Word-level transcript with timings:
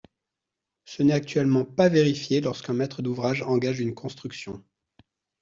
Ce 0.83 1.03
n’est 1.03 1.13
actuellement 1.13 1.63
pas 1.63 1.87
vérifié 1.87 2.41
lorsqu’un 2.41 2.73
maître 2.73 3.03
d’ouvrage 3.03 3.43
engage 3.43 3.81
une 3.81 3.93
construction. 3.93 4.65